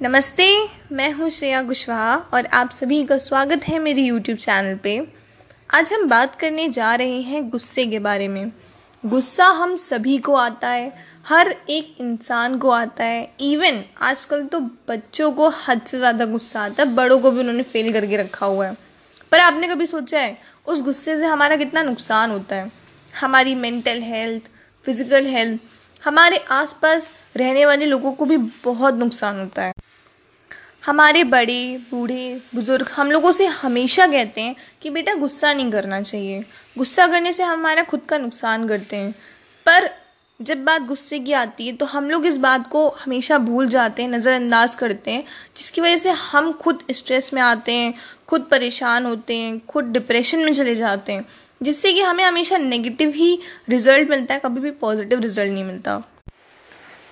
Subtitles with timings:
[0.00, 0.46] नमस्ते,
[0.92, 4.96] मैं हूँ श्रेया कुशवाहा और आप सभी का स्वागत है मेरे यूट्यूब चैनल पे।
[5.70, 8.50] आज हम बात करने जा रहे हैं गुस्से के बारे में।
[9.04, 10.92] गुस्सा हम सभी को आता है,
[11.26, 16.60] हर एक इंसान को आता है। इवन आजकल तो बच्चों को हद से ज़्यादा गुस्सा
[16.60, 18.76] आता है, बड़ों को भी उन्होंने फेल करके रखा हुआ है।
[19.32, 20.36] पर आपने कभी सोचा है,
[20.66, 22.70] उस गुस्से से हमारा कितना नुकसान होता है?
[23.12, 24.50] हमारी मेंटल हेल्थ
[24.84, 25.60] फ़िज़िकल हेल्थ
[26.06, 29.72] हमारे आसपास रहने वाले लोगों को भी बहुत नुकसान होता है।
[30.86, 36.00] हमारे बड़े, बूढ़े, बुज़ुर्ग हम लोगों से हमेशा कहते हैं कि बेटा गुस्सा नहीं करना
[36.02, 36.44] चाहिए।
[36.78, 39.12] गुस्सा करने से हमारा खुद का नुकसान करते हैं।
[39.66, 39.90] पर
[40.40, 44.02] जब बात गुस्से की आती है तो हम लोग इस बात को हमेशा भूल जाते
[44.02, 45.24] हैं, नज़रअंदाज करते हैं,
[45.56, 47.94] जिसकी वजह से हम खुद स्ट्रेस में आते हैं,
[48.28, 51.26] खुद परेशान होते हैं, खुद डिप्रेशन में चले जाते हैं।
[51.60, 53.38] जिससे कि हमें हमेशा नेगेटिव ही
[53.68, 56.02] रिज़ल्ट मिलता है, कभी भी पॉजिटिव रिज़ल्ट नहीं मिलता।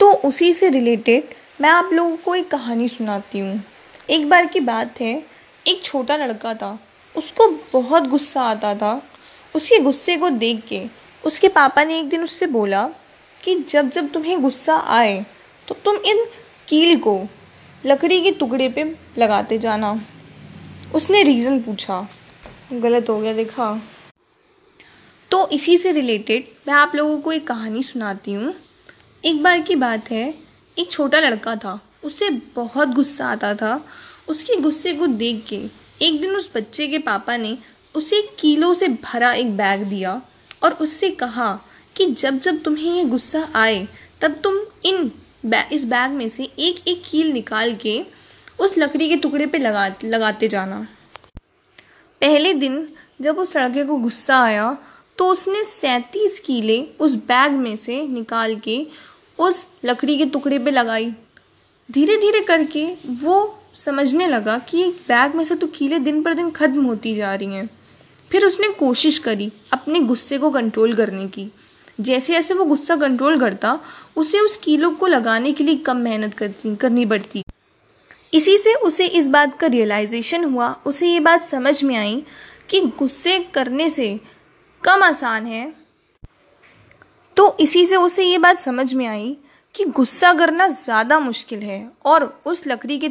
[0.00, 3.62] तो उसी से रिलेटेड मैं आप लोगों को एक कहानी सुनाती हूँ।
[4.10, 5.22] एक बार की बात है,
[5.66, 6.78] एक छोटा लड़का था,
[7.14, 9.00] उसको बहुत गुस्सा आता था।
[9.54, 10.82] उसके गुस्से को देख के
[11.24, 12.82] उसके पापा ने एक दिन उससे बोला
[13.40, 15.24] कि जब जब तुम्हें गुस्सा आए
[15.68, 16.24] तो तुम इन
[16.68, 17.20] कील को
[17.84, 18.84] लकड़ी के टुकड़े पे
[19.18, 19.92] लगाते जाना।
[20.94, 22.06] उसने रीज़न पूछा,
[22.72, 23.72] गलत हो गया देखा?
[25.52, 28.54] इसी से रिलेटेड मैं आप लोगों को एक कहानी सुनाती हूँ।
[29.24, 30.34] एक बार की बात है
[30.76, 33.84] एक छोटा लड़का था उसे बहुत गुस्सा आता था।
[34.28, 35.56] उसके गुस्से को देख के
[36.06, 37.56] एक दिन उस बच्चे के पापा ने
[37.94, 40.20] उसे कीलों से भरा एक बैग दिया
[40.62, 41.52] और उससे कहा
[41.96, 43.86] कि जब जब तुम्हें ये गुस्सा आए
[44.20, 45.10] तब तुम इन
[45.46, 48.00] बै, इस बैग में से एक एक कील निकाल के
[48.60, 50.86] उस लकड़ी के टुकड़े पे लगा लगाते जाना।
[52.22, 52.86] पहले दिन
[53.22, 54.76] जब उस लड़के को गुस्सा आया
[55.20, 58.76] तो उसने सैंतीस कीले उस बैग में से निकाल के
[59.38, 61.10] उस लकड़ी के टुकड़े पे लगाई।
[61.88, 62.84] धीरे धीरे करके
[63.22, 63.34] वो
[63.74, 67.34] समझने लगा कि एक बैग में से तो कीले दिन पर दिन ख़त्म होती जा
[67.34, 67.68] रही हैं।
[68.30, 71.48] फिर उसने कोशिश करी अपने गुस्से को कंट्रोल करने की।
[72.00, 73.78] जैसे जैसे वो गुस्सा कंट्रोल करता,
[74.16, 77.44] उसे उस कीलों को लगाने के लिए कम मेहनत करती, करनी पड़ती।
[78.34, 82.22] इसी से उसे इस बात का रियलाइजेशन हुआ, उसे ये बात समझ में आई
[82.70, 84.18] कि गुस्से करने से
[84.82, 85.72] कम आसान है।
[87.36, 89.36] तो इसी से उसे ये बात समझ में आई
[89.74, 93.08] कि गुस्सा करना ज़्यादा मुश्किल है और उस लकड़ी के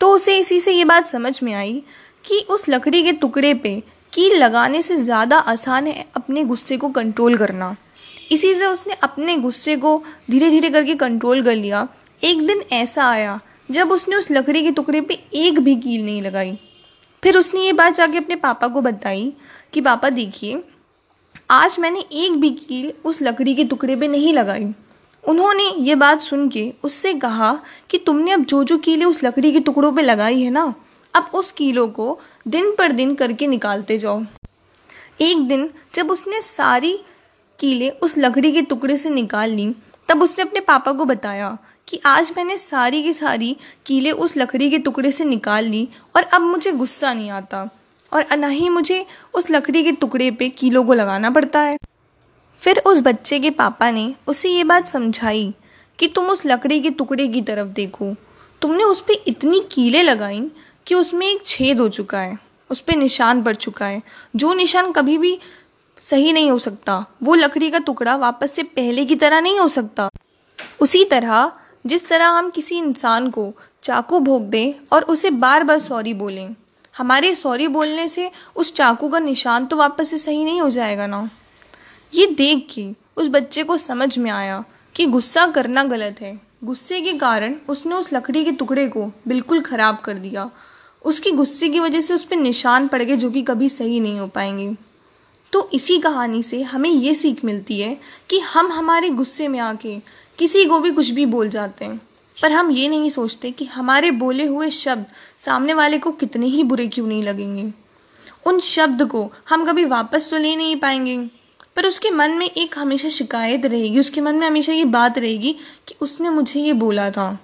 [0.00, 1.82] तो उसे इसी से ये बात समझ में आई
[2.24, 3.82] कि उस लकड़ी के टुकड़े पे
[4.12, 7.74] कील लगाने से ज़्यादा आसान है अपने गुस्से को कंट्रोल करना।
[8.32, 9.96] इसी से उसने अपने गुस्से को
[10.30, 11.86] धीरे धीरे करके कंट्रोल कर लिया।
[12.24, 13.40] एक दिन ऐसा आया
[13.70, 16.58] जब उसने उस लकड़ी के टुकड़े पे एक भी कील नहीं लगाई।
[17.22, 19.32] फिर उसने ये बात जाके अपने पापा को बताई
[19.74, 20.64] कि, पापा, देखिए,
[21.50, 24.74] आज मैंने एक भी कील उस लकड़ी के टुकड़े पे नहीं लगाई।
[25.28, 29.52] उन्होंने ये बात सुन के उससे कहा कि, तुमने अब जो जो कीले उस लकड़ी
[29.52, 30.74] के टुकड़ों पे लगाई है ना,
[31.14, 34.22] अब उस कीलों को दिन पर दिन करके निकालते जाओ।
[35.20, 37.00] एक दिन जब उसने सारी
[37.60, 39.74] कीले उस लकड़ी के टुकड़े से निकाल ली,
[40.08, 41.58] तब उसने अपने पापा को बताया
[41.88, 43.56] कि, आज मैंने सारी की सारी
[43.86, 47.68] कीले उस लकड़ी के टुकड़े से निकाल ली और अब मुझे गुस्सा नहीं आता।
[48.14, 49.04] और ना ही मुझे
[49.34, 51.78] उस लकड़ी के टुकड़े पे कीलों को लगाना पड़ता है।
[52.62, 55.52] फिर उस बच्चे के पापा ने उसे ये बात समझाई
[55.98, 58.14] कि तुम उस लकड़ी के टुकड़े की तरफ़ देखो।
[58.62, 60.40] तुमने उस पर इतनी कीलें लगाई
[60.86, 62.38] कि उसमें एक छेद हो चुका है,
[62.70, 64.02] उस पर निशान पड़ चुका है।
[64.36, 65.38] जो निशान कभी भी
[65.98, 69.68] सही नहीं हो सकता, वो लकड़ी का टुकड़ा वापस से पहले की तरह नहीं हो
[69.68, 70.08] सकता।
[70.80, 71.52] उसी तरह,
[71.86, 73.52] जिस तरह हम किसी इंसान को
[73.82, 76.54] चाकू भोग दें और उसे बार बार सॉरी बोलें
[76.94, 81.06] हमारे सॉरी बोलने से उस चाकू का निशान तो वापस से सही नहीं हो जाएगा
[81.06, 81.28] ना।
[82.12, 87.00] ये देख के उस बच्चे को समझ में आया कि गुस्सा करना गलत है। गुस्से
[87.00, 90.50] के कारण उसने उस लकड़ी के टुकड़े को बिल्कुल ख़राब कर दिया।
[91.02, 94.18] उसकी गुस्से की वजह से उस पर निशान पड़ गए जो कि कभी सही नहीं
[94.18, 94.74] हो पाएँगे।
[95.52, 97.96] तो इसी कहानी से हमें ये सीख मिलती है
[98.30, 99.98] कि हम हमारे गुस्से में आके
[100.38, 102.00] किसी को भी कुछ भी बोल जाते हैं।
[102.38, 105.06] पर हम ये नहीं सोचते कि हमारे बोले हुए शब्द
[105.38, 107.72] सामने वाले को कितने ही बुरे क्यों नहीं लगेंगे।
[108.46, 111.16] उन शब्द को हम कभी वापस तो ले नहीं पाएँगे,
[111.76, 115.52] पर उसके मन में एक हमेशा शिकायत रहेगी, उसके मन में हमेशा ये बात रहेगी
[115.86, 117.38] कि उसने मुझे ये बोला था।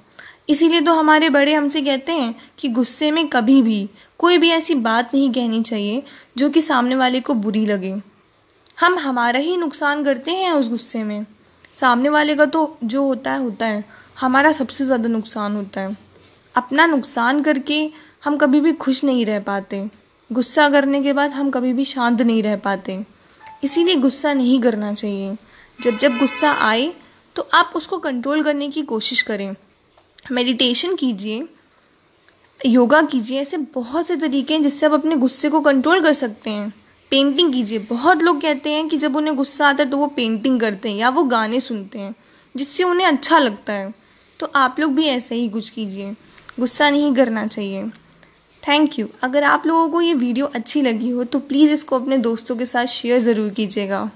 [0.48, 3.88] इसीलिए तो हमारे बड़े हमसे कहते हैं कि गुस्से में कभी भी
[4.18, 6.02] कोई भी ऐसी बात नहीं कहनी चाहिए
[6.36, 7.94] जो कि सामने वाले को बुरी लगे।
[8.78, 11.26] हम हमारा ही नुकसान करते हैं उस गुस्से में।
[11.74, 13.84] सामने वाले का तो जो होता है होता है।
[14.20, 15.96] हमारा सबसे ज़्यादा नुकसान होता है।
[16.54, 17.90] अपना नुकसान करके
[18.24, 19.88] हम कभी भी खुश नहीं रह पाते।
[20.30, 22.98] गुस्सा करने के बाद हम कभी भी शांत नहीं रह पाते।
[23.64, 25.36] इसीलिए गुस्सा नहीं करना चाहिए।
[25.78, 26.92] जब जब गुस्सा आए
[27.36, 29.54] तो आप उसको कंट्रोल करने की कोशिश करें।
[30.32, 31.48] मेडिटेशन कीजिए।
[32.60, 36.50] योगा कीजिए। ऐसे बहुत से तरीके हैं जिससे आप अपने गुस्से को कंट्रोल कर सकते
[36.50, 36.68] हैं।
[37.12, 40.60] पेंटिंग कीजिए। बहुत लोग कहते हैं कि जब उन्हें गुस्सा आता है तो वो पेंटिंग
[40.60, 42.14] करते हैं या वो गाने सुनते हैं,
[42.54, 43.92] जिससे उन्हें अच्छा लगता है।
[44.40, 46.12] तो आप लोग भी ऐसे ही कुछ कीजिए।
[46.60, 47.84] गुस्सा नहीं करना चाहिए।
[48.62, 52.18] थैंक यू अगर आप लोगों को ये वीडियो अच्छी लगी हो तो प्लीज़ इसको अपने
[52.20, 54.10] दोस्तों के साथ शेयर ज़रूर कीजिएगा।